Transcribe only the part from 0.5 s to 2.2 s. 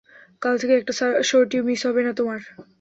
থেকে একটা সর্টিও মিস হবে না